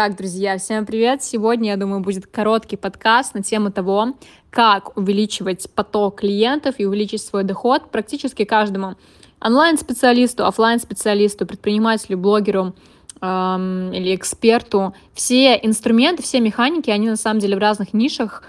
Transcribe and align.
Итак, 0.00 0.16
друзья, 0.16 0.56
всем 0.58 0.86
привет! 0.86 1.24
Сегодня, 1.24 1.70
я 1.70 1.76
думаю, 1.76 2.02
будет 2.02 2.28
короткий 2.28 2.76
подкаст 2.76 3.34
на 3.34 3.42
тему 3.42 3.72
того, 3.72 4.14
как 4.48 4.96
увеличивать 4.96 5.68
поток 5.74 6.20
клиентов 6.20 6.76
и 6.78 6.86
увеличить 6.86 7.20
свой 7.20 7.42
доход 7.42 7.90
практически 7.90 8.44
каждому 8.44 8.94
онлайн-специалисту, 9.40 10.46
офлайн-специалисту, 10.46 11.46
предпринимателю, 11.46 12.16
блогеру 12.16 12.76
эм, 13.20 13.92
или 13.92 14.14
эксперту. 14.14 14.94
Все 15.14 15.56
инструменты, 15.56 16.22
все 16.22 16.38
механики, 16.38 16.90
они 16.90 17.08
на 17.08 17.16
самом 17.16 17.40
деле 17.40 17.56
в 17.56 17.58
разных 17.58 17.92
нишах 17.92 18.44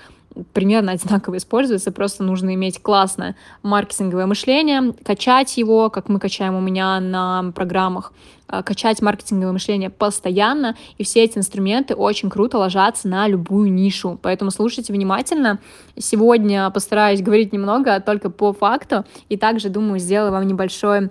примерно 0.54 0.94
одинаково 0.94 1.38
используется, 1.38 1.92
просто 1.92 2.24
нужно 2.24 2.54
иметь 2.56 2.82
классное 2.82 3.36
маркетинговое 3.64 4.26
мышление, 4.26 4.94
качать 5.04 5.58
его, 5.58 5.90
как 5.90 6.10
мы 6.10 6.20
качаем 6.20 6.56
у 6.56 6.62
меня 6.62 7.00
на 7.00 7.52
программах, 7.54 8.14
э, 8.48 8.64
качать 8.64 9.02
маркетинговое 9.02 9.54
мышление 9.54 9.90
постоянно, 9.90 10.76
и 10.98 11.04
все 11.04 11.24
эти 11.24 11.38
инструменты 11.38 11.96
очень 11.96 12.30
круто 12.30 12.58
ложатся 12.58 13.08
на 13.08 13.28
любую 13.28 13.72
нишу. 13.72 14.20
Поэтому 14.22 14.52
слушайте 14.52 14.94
внимательно. 14.94 15.60
Сегодня 15.98 16.70
постараюсь 16.70 17.22
говорить 17.22 17.54
немного, 17.54 18.00
только 18.00 18.30
по 18.30 18.54
факту, 18.54 19.06
и 19.30 19.38
также, 19.38 19.70
думаю, 19.70 20.00
сделаю 20.00 20.32
вам 20.32 20.48
небольшой 20.48 21.10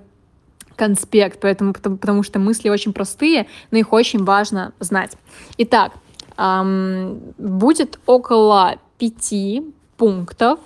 конспект, 0.79 1.41
поэтому, 1.41 1.73
потому, 1.73 1.97
потому 1.97 2.23
что 2.23 2.39
мысли 2.39 2.71
очень 2.71 2.93
простые, 2.93 3.47
но 3.71 3.79
их 3.79 3.93
очень 3.93 4.25
важно 4.25 4.73
знать. 4.79 5.17
Итак, 5.59 5.93
эм, 6.39 7.21
будет 7.37 7.99
около 8.07 8.77
пяти 8.99 9.63
пунктов, 9.97 10.61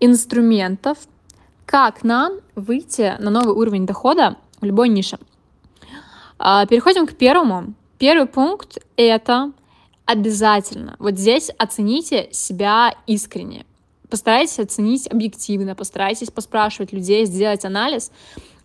инструментов, 0.00 0.98
как 1.66 2.02
нам 2.04 2.40
выйти 2.54 3.16
на 3.20 3.30
новый 3.30 3.54
уровень 3.54 3.86
дохода 3.86 4.36
в 4.60 4.64
любой 4.64 4.88
нише. 4.88 5.18
А, 6.38 6.66
переходим 6.66 7.06
к 7.06 7.14
первому. 7.14 7.74
Первый 7.98 8.26
пункт— 8.26 8.78
это 8.96 9.52
обязательно. 10.06 10.96
Вот 10.98 11.18
здесь 11.18 11.50
оцените 11.58 12.28
себя 12.32 12.94
искренне. 13.06 13.66
Постарайтесь 14.08 14.58
оценить 14.58 15.06
объективно, 15.06 15.76
постарайтесь 15.76 16.30
поспрашивать 16.30 16.92
людей, 16.92 17.24
сделать 17.26 17.64
анализ. 17.64 18.10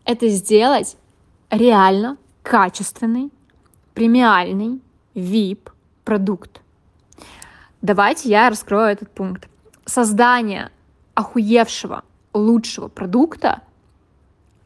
Это 0.04 0.28
сделать 0.30 0.98
реально 1.52 2.18
качественный, 2.42 3.30
премиальный 3.94 4.80
VIP 5.14 5.70
продукт. 6.04 6.62
Давайте 7.86 8.30
я 8.30 8.50
раскрою 8.50 8.88
этот 8.88 9.12
пункт. 9.12 9.48
Создание 9.86 10.72
охуевшего, 11.14 12.02
лучшего 12.34 12.88
продукта 12.88 13.62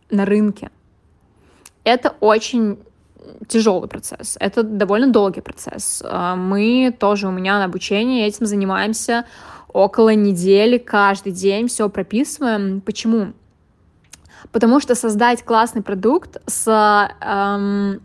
на 0.10 0.24
рынке— 0.24 0.72
это 1.84 2.16
очень 2.22 2.80
тяжелый 3.50 3.90
процесс, 3.90 4.38
это 4.40 4.64
довольно 4.64 5.12
долгий 5.12 5.42
процесс. 5.42 6.02
А, 6.06 6.38
мы 6.38 6.96
тоже 6.98 7.28
у 7.28 7.32
меня 7.32 7.60
на 7.60 7.66
обучении 7.66 8.26
этим 8.26 8.46
занимаемся 8.46 9.26
около 9.68 10.16
недели, 10.16 10.78
каждый 10.78 11.34
день 11.34 11.68
все 11.68 11.90
прописываем. 11.90 12.80
Почему? 12.80 13.34
Потому 14.54 14.80
что 14.80 14.96
создать 14.96 15.44
классный 15.44 15.82
продукт 15.82 16.38
с 16.48 17.12
эм, 17.22 18.00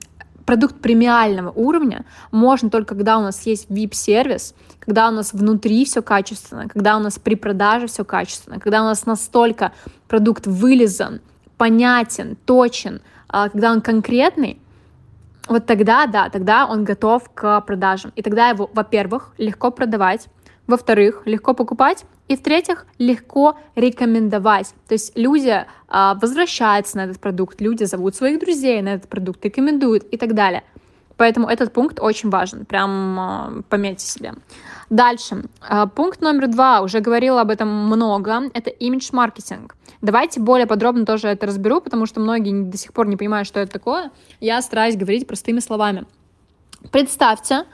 продукт 0.45 0.81
премиального 0.81 1.51
уровня 1.51 2.05
можно 2.31 2.71
только 2.71 2.95
когда 2.95 3.19
у 3.19 3.23
нас 3.23 3.47
есть 3.47 3.71
VIP-сервис, 3.71 4.55
когда 4.87 5.09
у 5.09 5.13
нас 5.13 5.33
внутри 5.33 5.85
все 5.85 6.03
качественно, 6.03 6.69
когда 6.69 6.97
у 6.97 7.01
нас 7.01 7.19
при 7.19 7.35
продаже 7.35 7.87
все 7.87 8.05
качественно, 8.05 8.61
когда 8.61 8.83
у 8.83 8.85
нас 8.85 9.07
настолько 9.07 9.73
продукт 10.09 10.47
вылезан, 10.47 11.21
понятен, 11.57 12.37
точен, 12.45 13.01
а, 13.29 13.49
когда 13.49 13.73
он 13.73 13.81
конкретный, 13.81 14.61
вот 15.49 15.67
тогда, 15.67 16.07
да, 16.07 16.29
тогда 16.31 16.67
он 16.67 16.85
готов 16.85 17.29
к 17.35 17.61
продажам. 17.63 18.13
И 18.17 18.23
тогда 18.23 18.49
его, 18.49 18.71
во-первых, 18.73 19.33
легко 19.39 19.71
продавать, 19.71 20.29
во-вторых, 20.67 21.23
легко 21.27 21.53
покупать, 21.53 22.05
и 22.27 22.37
в-третьих, 22.37 22.87
легко 22.99 23.59
рекомендовать. 23.77 24.75
То 24.89 24.95
есть 24.95 25.13
люди 25.15 25.67
а, 25.89 26.15
возвращаются 26.15 26.97
на 26.97 27.05
этот 27.05 27.21
продукт, 27.21 27.61
люди 27.61 27.85
зовут 27.85 28.17
своих 28.17 28.41
друзей 28.41 28.81
на 28.81 28.95
этот 28.95 29.11
продукт, 29.11 29.45
рекомендуют 29.45 30.05
и 30.05 30.17
так 30.17 30.35
далее. 30.35 30.65
Поэтому 31.17 31.49
этот 31.49 31.73
пункт 31.73 32.01
очень 32.01 32.31
важен, 32.31 32.65
прям 32.65 33.59
э, 33.59 33.63
пометьте 33.69 34.07
себе. 34.07 34.35
Дальше, 34.91 35.45
э, 35.69 35.87
пункт 35.95 36.21
номер 36.21 36.49
два, 36.49 36.81
уже 36.81 37.01
говорила 37.01 37.41
об 37.41 37.51
этом 37.51 37.69
много, 37.69 38.51
это 38.53 38.71
имидж-маркетинг. 38.71 39.77
Давайте 40.03 40.41
более 40.41 40.67
подробно 40.67 41.07
тоже 41.07 41.29
это 41.29 41.47
разберу, 41.47 41.81
потому 41.81 42.07
что 42.07 42.21
многие 42.21 42.65
до 42.65 42.77
сих 42.77 42.93
пор 42.93 43.07
не 43.07 43.17
понимают, 43.17 43.47
что 43.47 43.61
это 43.61 43.73
такое. 43.73 44.11
Я 44.41 44.61
стараюсь 44.61 44.97
говорить 44.97 45.27
простыми 45.27 45.61
словами. 45.61 46.05
Представьте 46.91 47.65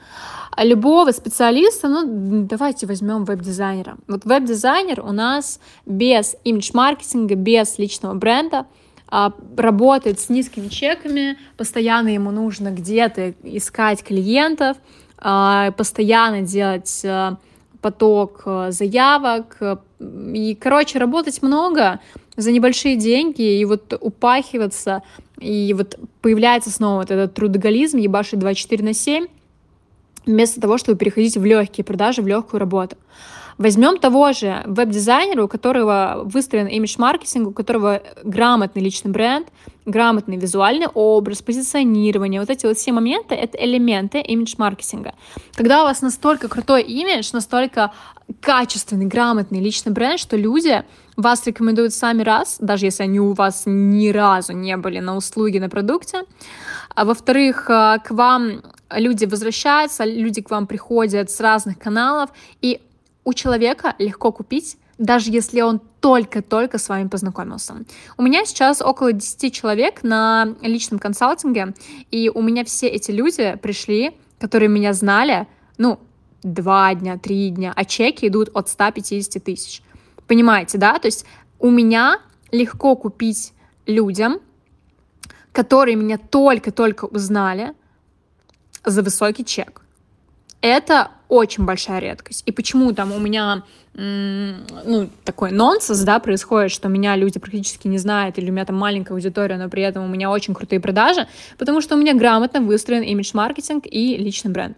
любого 0.57 1.11
специалиста, 1.11 1.89
ну 1.89 2.45
давайте 2.45 2.85
возьмем 2.85 3.25
веб-дизайнера. 3.25 3.97
Вот 4.07 4.23
веб-дизайнер 4.23 5.01
у 5.01 5.11
нас 5.11 5.59
без 5.85 6.35
имидж-маркетинга, 6.43 7.35
без 7.35 7.77
личного 7.77 8.13
бренда– 8.13 8.67
а, 9.11 9.33
работает 9.57 10.21
с 10.21 10.29
низкими 10.29 10.69
чеками, 10.69 11.37
постоянно 11.57 12.07
ему 12.07 12.31
нужно 12.31 12.71
где-то 12.71 13.33
искать 13.43 14.03
клиентов, 14.03 14.77
а, 15.17 15.71
постоянно 15.71 16.41
делать 16.41 17.01
а, 17.03 17.37
поток 17.81 18.43
заявок. 18.69 19.57
И, 19.99 20.57
короче, 20.59 20.97
работать 20.97 21.41
много 21.41 21.99
за 22.37 22.53
небольшие 22.53 22.95
деньги 22.95 23.59
и 23.59 23.65
вот 23.65 23.93
упахиваться, 23.99 25.03
и 25.39 25.73
вот 25.75 25.99
появляется 26.21 26.69
снова 26.69 26.99
вот 26.99 27.11
этот 27.11 27.33
трудоголизм, 27.33 27.97
ебашить 27.97 28.39
24 28.39 28.83
на 28.83 28.93
7, 28.93 29.27
вместо 30.25 30.61
того, 30.61 30.77
чтобы 30.77 30.97
переходить 30.97 31.35
в 31.35 31.43
легкие 31.43 31.83
продажи, 31.83 32.21
в 32.21 32.27
легкую 32.27 32.61
работу. 32.61 32.95
Возьмем 33.61 33.99
того 33.99 34.33
же 34.33 34.63
веб-дизайнера, 34.65 35.43
у 35.43 35.47
которого 35.47 36.23
выстроен 36.25 36.65
имидж-маркетинг, 36.65 37.49
у 37.49 37.51
которого 37.51 38.01
грамотный 38.23 38.81
личный 38.81 39.11
бренд, 39.11 39.49
грамотный 39.85 40.37
визуальный 40.37 40.87
образ, 40.87 41.43
позиционирование, 41.43 42.39
вот 42.39 42.49
эти 42.49 42.65
вот 42.65 42.79
все 42.79 42.91
моменты— 42.91 43.35
это 43.43 43.63
элементы 43.63 44.19
имидж-маркетинга. 44.19 45.13
Когда 45.53 45.83
у 45.83 45.85
вас 45.85 46.01
настолько 46.01 46.47
крутой 46.47 46.81
имидж, 46.81 47.29
настолько 47.33 47.91
качественный, 48.39 49.05
грамотный 49.05 49.59
личный 49.59 49.91
бренд, 49.91 50.19
что 50.19 50.37
люди 50.37 50.83
вас 51.15 51.45
рекомендуют 51.45 51.93
сами 51.93 52.23
раз, 52.23 52.57
даже 52.59 52.87
если 52.87 53.03
они 53.03 53.19
у 53.19 53.33
вас 53.33 53.63
ни 53.67 54.09
разу 54.09 54.53
не 54.53 54.75
были 54.75 54.99
на 55.01 55.15
услуге, 55.15 55.59
на 55.59 55.69
продукте. 55.69 56.23
А 56.95 57.05
во-вторых, 57.05 57.69
э, 57.69 57.99
к 58.03 58.09
вам 58.09 58.63
люди 58.89 59.25
возвращаются, 59.25 60.03
люди 60.03 60.41
к 60.41 60.49
вам 60.49 60.65
приходят 60.65 61.29
с 61.29 61.39
разных 61.39 61.77
каналов, 61.77 62.31
и 62.63 62.81
у 63.23 63.33
человека 63.33 63.95
легко 63.99 64.31
купить, 64.31 64.77
даже 64.97 65.31
если 65.31 65.61
он 65.61 65.81
только-только 65.99 66.77
с 66.77 66.89
вами 66.89 67.07
познакомился. 67.07 67.75
У 68.17 68.23
меня 68.23 68.45
сейчас 68.45 68.81
около 68.81 69.13
10 69.13 69.53
человек 69.53 70.03
на 70.03 70.55
личном 70.61 70.99
консалтинге, 70.99 71.73
и 72.11 72.29
у 72.29 72.41
меня 72.41 72.63
все 72.65 72.87
эти 72.87 73.11
люди 73.11 73.57
пришли, 73.61 74.15
которые 74.39 74.69
меня 74.69 74.93
знали, 74.93 75.47
ну, 75.77 75.99
два 76.43 76.93
дня, 76.95 77.17
три 77.17 77.49
дня, 77.49 77.73
а 77.75 77.85
чеки 77.85 78.27
идут 78.27 78.49
от 78.53 78.69
150 78.69 79.43
тысяч. 79.43 79.81
Понимаете, 80.27 80.77
да? 80.77 80.97
То 80.97 81.07
есть 81.07 81.25
у 81.59 81.69
меня 81.69 82.19
легко 82.51 82.95
купить 82.95 83.53
людям, 83.85 84.39
которые 85.51 85.95
меня 85.95 86.17
только-только 86.17 87.05
узнали 87.05 87.73
за 88.85 89.03
высокий 89.03 89.45
чек. 89.45 89.80
Это 90.61 91.11
очень 91.27 91.65
большая 91.65 91.99
редкость. 91.99 92.43
И 92.45 92.51
почему 92.51 92.93
там 92.93 93.11
у 93.11 93.19
меня 93.19 93.63
ну, 93.93 95.09
такой 95.25 95.51
нонсенс, 95.51 95.99
да, 96.01 96.19
происходит, 96.19 96.71
что 96.71 96.87
меня 96.87 97.15
люди 97.15 97.39
практически 97.39 97.87
не 97.87 97.97
знают, 97.97 98.37
или 98.37 98.49
у 98.49 98.53
меня 98.53 98.65
там 98.65 98.77
маленькая 98.77 99.13
аудитория, 99.13 99.57
но 99.57 99.69
при 99.69 99.83
этом 99.83 100.05
у 100.05 100.07
меня 100.07 100.31
очень 100.31 100.53
крутые 100.53 100.79
продажи, 100.79 101.27
потому 101.57 101.81
что 101.81 101.95
у 101.95 101.97
меня 101.97 102.13
грамотно 102.13 102.61
выстроен 102.61 103.03
имидж-маркетинг 103.03 103.85
и 103.85 104.15
личный 104.17 104.51
бренд. 104.51 104.77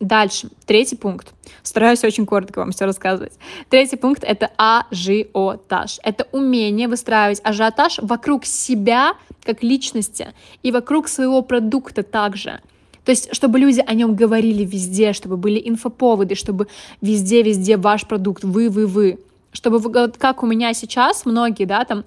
Дальше, 0.00 0.48
третий 0.66 0.96
пункт. 0.96 1.32
Стараюсь 1.62 2.04
очень 2.04 2.26
коротко 2.26 2.58
вам 2.58 2.72
все 2.72 2.84
рассказывать. 2.84 3.32
Третий 3.70 3.96
пункт— 3.96 4.24
это 4.26 4.50
ажиотаж. 4.58 6.00
Это 6.02 6.26
умение 6.32 6.88
выстраивать 6.88 7.40
ажиотаж 7.44 8.00
вокруг 8.02 8.44
себя 8.44 9.14
как 9.44 9.62
личности 9.62 10.34
и 10.62 10.72
вокруг 10.72 11.08
своего 11.08 11.40
продукта 11.42 12.02
также— 12.02 12.60
то 13.04 13.10
есть, 13.10 13.34
чтобы 13.34 13.58
люди 13.58 13.82
о 13.86 13.94
нем 13.94 14.14
говорили 14.14 14.64
везде, 14.64 15.12
чтобы 15.12 15.36
были 15.36 15.60
инфоповоды, 15.62 16.34
чтобы 16.34 16.68
везде-везде 17.00 17.76
ваш 17.76 18.06
продукт, 18.06 18.44
вы, 18.44 18.70
вы, 18.70 18.86
вы. 18.86 19.18
Чтобы, 19.52 19.78
вот 19.78 20.16
как 20.16 20.42
у 20.42 20.46
меня 20.46 20.72
сейчас, 20.74 21.26
многие, 21.26 21.64
да, 21.64 21.84
там, 21.84 22.04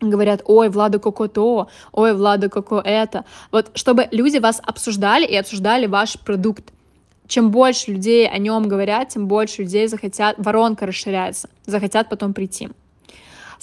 говорят, 0.00 0.42
ой, 0.44 0.68
Влада 0.68 0.98
Коко 0.98 1.28
то, 1.28 1.68
ой, 1.92 2.14
Влада 2.14 2.48
Коко 2.48 2.80
это. 2.80 3.24
Вот 3.52 3.70
чтобы 3.74 4.08
люди 4.10 4.38
вас 4.38 4.60
обсуждали 4.62 5.24
и 5.24 5.36
обсуждали 5.36 5.86
ваш 5.86 6.18
продукт. 6.18 6.72
Чем 7.26 7.50
больше 7.50 7.92
людей 7.92 8.28
о 8.28 8.36
нем 8.38 8.68
говорят, 8.68 9.10
тем 9.10 9.28
больше 9.28 9.62
людей 9.62 9.86
захотят, 9.86 10.36
воронка 10.38 10.84
расширяется, 10.84 11.48
захотят 11.64 12.08
потом 12.10 12.34
прийти. 12.34 12.68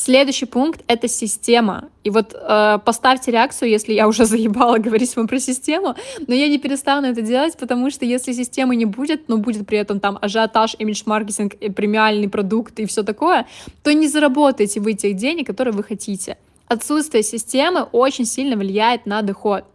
Следующий 0.03 0.47
пункт— 0.47 0.81
это 0.87 1.07
система. 1.07 1.89
И 2.03 2.09
вот 2.09 2.33
э, 2.33 2.79
поставьте 2.83 3.29
реакцию, 3.29 3.69
если 3.69 3.93
я 3.93 4.07
уже 4.07 4.25
заебала 4.31 4.79
говорить 4.79 5.15
вам 5.15 5.27
про 5.27 5.39
систему, 5.39 5.95
но 6.25 6.33
я 6.33 6.47
не 6.47 6.57
перестану 6.57 7.05
это 7.05 7.21
делать, 7.21 7.55
потому 7.59 7.91
что 7.91 8.03
если 8.03 8.33
системы 8.33 8.75
не 8.75 8.85
будет, 8.85 9.29
но 9.29 9.37
будет 9.37 9.67
при 9.67 9.77
этом 9.77 9.99
там 9.99 10.17
ажиотаж, 10.19 10.75
имидж-маркетинг, 10.79 11.53
премиальный 11.75 12.27
продукт 12.29 12.79
и 12.79 12.87
все 12.87 13.03
такое, 13.03 13.45
то 13.83 13.93
не 13.93 14.07
заработаете 14.07 14.79
вы 14.79 14.93
тех 14.93 15.15
денег, 15.15 15.45
которые 15.45 15.75
вы 15.75 15.83
хотите. 15.83 16.37
Отсутствие 16.67 17.21
системы 17.21 17.83
очень 17.91 18.25
сильно 18.25 18.55
влияет 18.55 19.05
на 19.05 19.21
доход. 19.21 19.65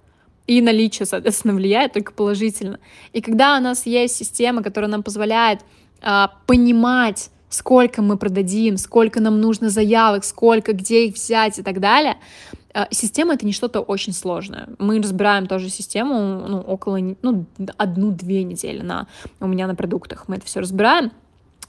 И 0.49 0.61
наличие, 0.61 1.07
соответственно, 1.07 1.55
влияет 1.55 1.93
только 1.93 2.13
положительно. 2.13 2.81
И 3.13 3.21
когда 3.21 3.57
у 3.59 3.61
нас 3.61 3.87
есть 3.87 4.17
система, 4.17 4.65
которая 4.65 4.91
нам 4.91 5.05
позволяет 5.05 5.61
э, 6.03 6.27
понимать, 6.49 7.31
сколько 7.57 8.03
мы 8.03 8.19
продадим, 8.19 8.77
сколько 8.77 9.21
нам 9.21 9.41
нужно 9.41 9.71
заявок, 9.71 10.25
сколько, 10.25 10.73
где 10.73 11.07
их 11.07 11.15
взять 11.15 11.59
и 11.59 11.63
так 11.63 11.81
далее. 11.81 12.17
А, 12.75 12.87
система— 12.91 13.35
это 13.35 13.47
не 13.47 13.53
что-то 13.53 13.81
очень 13.81 14.13
сложное. 14.13 14.69
Мы 14.79 14.99
разбираем 14.99 15.47
тоже 15.47 15.71
систему 15.71 16.45
ну, 16.47 16.61
около 16.61 16.99
ну, 17.23 17.47
одну-две 17.79 18.45
недели 18.45 18.83
на, 18.83 19.07
у 19.41 19.47
меня 19.47 19.67
на 19.67 19.75
продуктах. 19.75 20.29
Мы 20.29 20.37
это 20.37 20.45
все 20.45 20.61
разбираем. 20.61 21.11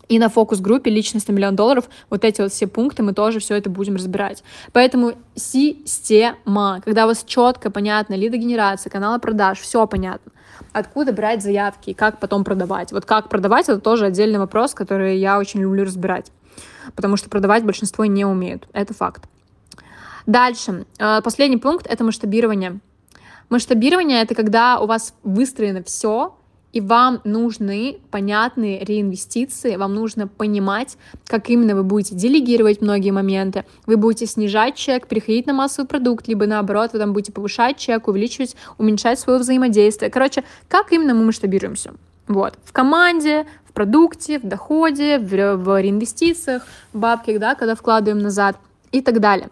И 0.10 0.20
на 0.20 0.30
фокус-группе 0.30 0.90
«Личность 0.90 1.28
на 1.28 1.34
миллион 1.34 1.56
долларов» 1.56 1.90
вот 2.10 2.24
эти 2.24 2.42
вот 2.42 2.52
все 2.52 2.68
пункты 2.68 3.04
мы 3.04 3.14
тоже 3.14 3.40
все 3.40 3.56
это 3.56 3.70
будем 3.70 3.96
разбирать. 3.96 4.44
Поэтому 4.72 5.14
система, 5.36 6.82
когда 6.84 7.04
у 7.06 7.08
вас 7.08 7.24
четко, 7.26 7.70
понятно, 7.70 8.14
лидогенерация, 8.14 8.90
каналы 8.90 9.20
продаж, 9.20 9.60
все 9.60 9.86
понятно 9.86 10.32
откуда 10.74 11.14
брать 11.14 11.44
заявки 11.44 11.92
и 11.92 11.94
как 11.94 12.20
потом 12.20 12.44
продавать. 12.44 12.92
Вот 12.92 13.06
как 13.06 13.30
продавать, 13.30 13.70
это 13.70 13.80
тоже 13.80 14.06
отдельный 14.06 14.40
вопрос, 14.40 14.74
который 14.74 15.18
я 15.18 15.40
очень 15.40 15.62
люблю 15.62 15.84
разбирать, 15.84 16.32
потому 16.96 17.18
что 17.18 17.30
продавать 17.30 17.64
большинство 17.64 18.06
не 18.06 18.26
умеют, 18.26 18.68
это 18.74 18.94
факт. 18.94 19.24
Дальше, 20.26 20.86
э, 21.00 21.22
последний 21.22 21.58
пункт— 21.58 21.88
это 21.90 22.04
масштабирование. 22.04 22.80
Масштабирование— 23.50 24.22
это 24.24 24.36
когда 24.36 24.80
у 24.80 24.86
вас 24.86 25.14
выстроено 25.24 25.84
все, 25.84 26.36
и 26.74 26.82
вам 26.82 27.22
нужны 27.24 28.00
понятные 28.12 28.84
реинвестиции, 28.84 29.76
вам 29.78 29.96
нужно 29.96 30.28
понимать, 30.28 30.98
как 31.26 31.50
именно 31.50 31.76
вы 31.76 31.84
будете 31.84 32.16
делегировать 32.16 32.82
многие 32.82 33.12
моменты, 33.12 33.66
вы 33.86 33.98
будете 33.98 34.26
снижать 34.26 34.76
чек, 34.76 35.08
переходить 35.08 35.48
на 35.48 35.54
массовый 35.54 35.88
продукт, 35.88 36.28
либо 36.28 36.46
наоборот, 36.46 36.92
вы 36.94 37.00
там 37.00 37.14
будете 37.14 37.32
повышать 37.32 37.78
чек, 37.78 38.08
увеличивать, 38.08 38.56
уменьшать 38.78 39.20
свое 39.20 39.40
взаимодействие. 39.40 40.12
Короче, 40.12 40.44
как 40.68 40.92
именно 40.92 41.14
мы 41.14 41.26
масштабируемся? 41.26 41.94
Вот. 42.28 42.56
В 42.64 42.74
команде, 42.74 43.48
в 43.66 43.74
продукте, 43.74 44.40
в 44.40 44.44
доходе, 44.44 45.18
в, 45.18 45.56
в 45.56 45.82
реинвестициях, 45.82 46.64
в 46.94 47.00
бабках, 47.00 47.40
да, 47.40 47.56
когда 47.56 47.76
вкладываем 47.76 48.22
назад 48.22 48.58
и 48.92 49.02
так 49.02 49.20
далее. 49.20 49.50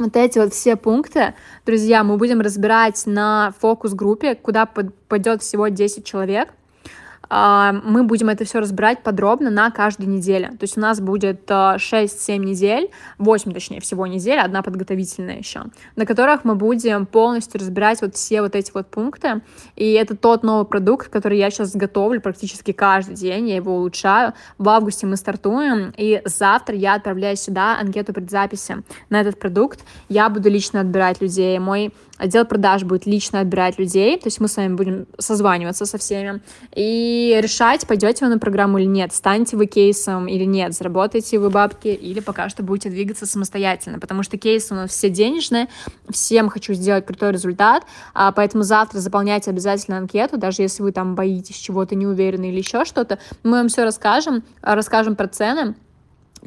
Вот 0.00 0.16
эти 0.16 0.38
вот 0.38 0.54
все 0.54 0.76
пункты, 0.76 1.34
друзья, 1.66 2.02
мы 2.04 2.16
будем 2.16 2.40
разбирать 2.40 3.02
на 3.04 3.52
фокус-группе, 3.60 4.34
куда 4.34 4.64
пойдет 4.64 5.42
всего 5.42 5.68
10 5.68 6.06
человек. 6.06 6.54
А, 7.30 7.72
мы 7.72 8.02
будем 8.02 8.28
это 8.28 8.44
все 8.44 8.58
разбирать 8.58 9.04
подробно 9.04 9.50
на 9.50 9.70
каждой 9.70 10.06
неделе. 10.06 10.48
То 10.48 10.62
есть 10.62 10.76
у 10.76 10.80
нас 10.80 11.00
будет 11.00 11.48
6-7 11.48 11.78
а, 12.34 12.36
недель, 12.36 12.90
8 13.18 13.52
точнее 13.52 13.80
всего 13.80 14.06
недель, 14.06 14.40
одна 14.40 14.62
подготовительная 14.62 15.38
еще, 15.38 15.62
на 15.94 16.06
которых 16.06 16.44
мы 16.44 16.56
будем 16.56 17.06
полностью 17.06 17.60
разбирать 17.60 18.02
вот 18.02 18.16
все 18.16 18.42
вот 18.42 18.56
эти 18.56 18.72
вот 18.74 18.88
пункты. 18.88 19.42
И 19.76 19.92
это 19.92 20.16
тот 20.16 20.42
новый 20.42 20.66
продукт, 20.66 21.08
который 21.08 21.38
я 21.38 21.50
сейчас 21.50 21.74
готовлю 21.76 22.20
практически 22.20 22.72
каждый 22.72 23.14
день, 23.14 23.48
я 23.48 23.56
его 23.56 23.76
улучшаю. 23.76 24.34
В 24.58 24.68
августе 24.68 25.06
мы 25.06 25.16
стартуем, 25.16 25.94
и 25.96 26.22
завтра 26.24 26.74
я 26.74 26.94
отправляю 26.94 27.36
сюда 27.36 27.78
анкету 27.78 28.12
предзаписи 28.12 28.82
на 29.08 29.20
этот 29.20 29.38
продукт. 29.38 29.84
Я 30.08 30.28
буду 30.28 30.50
лично 30.50 30.80
отбирать 30.80 31.20
людей. 31.20 31.56
Мой 31.60 31.92
отдел 32.20 32.44
продаж 32.44 32.84
будет 32.84 33.06
лично 33.06 33.40
отбирать 33.40 33.78
людей, 33.78 34.16
то 34.18 34.26
есть 34.26 34.40
мы 34.40 34.48
с 34.48 34.56
вами 34.56 34.74
будем 34.74 35.06
созваниваться 35.18 35.86
со 35.86 35.98
всеми 35.98 36.40
и 36.74 37.38
решать, 37.42 37.86
пойдете 37.86 38.26
вы 38.26 38.30
на 38.30 38.38
программу 38.38 38.78
или 38.78 38.86
нет, 38.86 39.14
станете 39.14 39.56
вы 39.56 39.66
кейсом 39.66 40.28
или 40.28 40.44
нет, 40.44 40.74
заработаете 40.74 41.38
вы 41.38 41.50
бабки 41.50 41.88
или 41.88 42.20
пока 42.20 42.48
что 42.48 42.62
будете 42.62 42.90
двигаться 42.90 43.26
самостоятельно, 43.26 43.98
потому 43.98 44.22
что 44.22 44.36
кейсы 44.36 44.74
у 44.74 44.76
нас 44.76 44.90
все 44.90 45.08
денежные, 45.08 45.68
всем 46.10 46.50
хочу 46.50 46.74
сделать 46.74 47.06
крутой 47.06 47.32
результат, 47.32 47.84
а 48.12 48.32
поэтому 48.32 48.64
завтра 48.64 48.98
заполняйте 48.98 49.50
обязательно 49.50 49.96
анкету, 49.96 50.36
даже 50.36 50.62
если 50.62 50.82
вы 50.82 50.92
там 50.92 51.14
боитесь 51.14 51.56
чего-то, 51.56 51.94
не 51.94 52.06
уверены 52.06 52.50
или 52.50 52.58
еще 52.58 52.84
что-то, 52.84 53.18
мы 53.42 53.52
вам 53.52 53.68
все 53.68 53.84
расскажем, 53.84 54.42
расскажем 54.62 55.16
про 55.16 55.26
цены, 55.26 55.74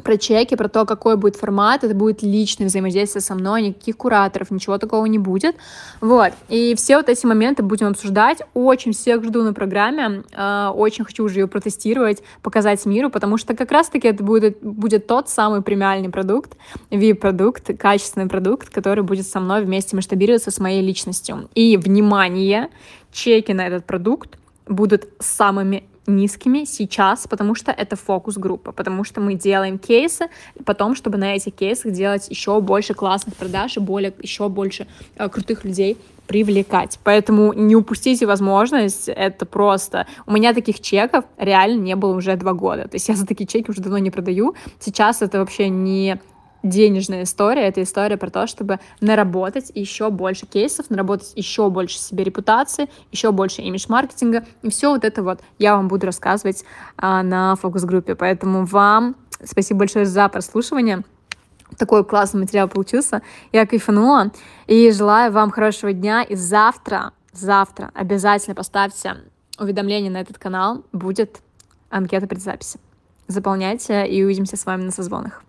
про 0.02 0.18
чеки, 0.18 0.56
про 0.56 0.70
то, 0.70 0.86
какой 0.86 1.18
будет 1.18 1.36
формат, 1.36 1.84
это 1.84 1.94
будет 1.94 2.24
личное 2.24 2.68
взаимодействие 2.68 3.22
со 3.22 3.36
мной, 3.36 3.62
никаких 3.62 3.98
кураторов, 3.98 4.50
ничего 4.50 4.78
такого 4.78 5.06
не 5.06 5.20
будет, 5.20 5.56
вот, 6.02 6.34
и 6.50 6.74
все 6.76 6.98
вот 6.98 7.10
эти 7.10 7.26
моменты 7.26 7.62
будем 7.62 7.88
обсуждать, 7.88 8.40
очень 8.54 8.94
всех 8.94 9.24
жду 9.24 9.44
на 9.44 9.54
программе, 9.54 10.24
э, 10.32 10.68
очень 10.74 11.06
хочу 11.06 11.24
уже 11.26 11.42
ее 11.42 11.48
протестировать, 11.48 12.24
показать 12.42 12.86
миру, 12.86 13.10
потому 13.10 13.38
что 13.38 13.56
как 13.56 13.72
раз-таки 13.72 14.08
это 14.08 14.24
будет, 14.24 14.60
будет 14.62 15.06
тот 15.06 15.30
самый 15.30 15.62
премиальный 15.62 16.10
продукт, 16.10 16.58
VIP-продукт, 16.90 17.78
качественный 17.78 18.28
продукт, 18.28 18.70
который 18.70 19.04
будет 19.04 19.28
со 19.28 19.40
мной 19.40 19.64
вместе 19.64 19.96
масштабироваться 19.96 20.50
с 20.50 20.60
моей 20.60 20.82
личностью, 20.82 21.50
и, 21.54 21.78
внимание, 21.78 22.70
чеки 23.12 23.54
на 23.54 23.68
этот 23.68 23.86
продукт 23.86 24.38
будут 24.68 25.08
самыми 25.20 25.84
низкими 26.08 26.66
сейчас, 26.66 27.28
потому 27.28 27.56
что 27.56 27.72
это 27.72 27.96
фокус-группа, 27.96 28.72
потому 28.72 29.04
что 29.04 29.22
мы 29.22 29.36
делаем 29.36 29.78
кейсы, 29.78 30.26
и 30.56 30.64
потом, 30.64 30.96
чтобы 30.96 31.18
на 31.18 31.36
этих 31.36 31.54
кейсах 31.56 31.92
делать 31.94 32.28
еще 32.30 32.60
больше 32.62 32.94
классных 32.94 33.36
продаж 33.36 33.78
и 33.78 33.80
более, 33.80 34.14
еще 34.22 34.50
больше 34.50 34.88
э, 35.16 35.30
крутых 35.30 35.64
людей 35.64 35.98
привлекать. 36.28 37.00
Поэтому 37.04 37.54
не 37.54 37.76
упустите 37.76 38.26
возможность, 38.26 39.10
это 39.10 39.46
просто... 39.46 40.08
У 40.26 40.32
меня 40.32 40.54
таких 40.54 40.80
чеков 40.80 41.26
реально 41.38 41.82
не 41.82 41.96
было 41.96 42.16
уже 42.16 42.36
два 42.38 42.54
года. 42.54 42.88
То 42.88 42.96
есть 42.96 43.10
я 43.10 43.16
за 43.16 43.26
такие 43.26 43.46
чеки 43.46 43.70
уже 43.70 43.82
давно 43.82 43.98
не 43.98 44.12
продаю. 44.12 44.56
Сейчас 44.80 45.22
это 45.22 45.40
вообще 45.40 45.70
не 45.70 46.20
денежная 46.64 47.24
история, 47.24 47.68
это 47.68 47.84
история 47.84 48.18
про 48.18 48.30
то, 48.30 48.48
чтобы 48.48 48.80
наработать 49.02 49.72
еще 49.76 50.10
больше 50.10 50.46
кейсов, 50.46 50.90
наработать 50.90 51.34
еще 51.36 51.70
больше 51.70 52.00
себе 52.00 52.24
репутации, 52.24 52.90
еще 53.12 53.32
больше 53.32 53.62
имидж-маркетинга, 53.62 54.46
и 54.62 54.70
все 54.70 54.90
вот 54.90 55.04
это 55.04 55.22
вот 55.22 55.42
я 55.60 55.76
вам 55.76 55.90
буду 55.90 56.06
рассказывать 56.06 56.64
а, 56.98 57.22
на 57.22 57.56
фокус-группе. 57.58 58.16
Поэтому 58.16 58.66
вам 58.66 59.16
спасибо 59.44 59.80
большое 59.80 60.06
за 60.06 60.30
прослушивание. 60.30 61.04
Такой 61.78 62.06
классный 62.06 62.42
материал 62.42 62.68
получился. 62.68 63.22
Я 63.52 63.66
кайфанула. 63.66 64.32
И 64.68 64.92
желаю 64.92 65.32
вам 65.32 65.50
хорошего 65.50 65.92
дня. 65.92 66.22
И 66.22 66.36
завтра, 66.36 67.14
завтра 67.32 67.90
обязательно 67.96 68.56
поставьте 68.56 69.16
уведомление 69.60 70.12
на 70.12 70.22
этот 70.22 70.38
канал. 70.38 70.84
Будет 70.92 71.42
анкета 71.90 72.28
предзаписи. 72.28 72.80
Заполняйте 73.28 74.06
и 74.06 74.24
увидимся 74.24 74.56
с 74.56 74.66
вами 74.66 74.84
на 74.84 74.92
созвонах. 74.92 75.42